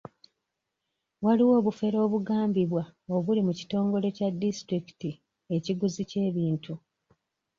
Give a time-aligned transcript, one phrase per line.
[1.25, 2.83] Waliwo obufere obugambibwa
[3.15, 5.11] obuli mu kitongole kya disitulikiti
[5.55, 6.73] ekiguzi ky'ebintu.